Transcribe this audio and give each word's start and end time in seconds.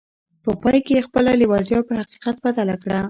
په 0.43 0.51
پای 0.61 0.77
کې 0.85 0.93
يې 0.95 1.05
خپله 1.07 1.31
لېوالتیا 1.39 1.79
په 1.87 1.93
حقيقت 2.01 2.35
بدله 2.45 2.75
کړه. 2.83 2.97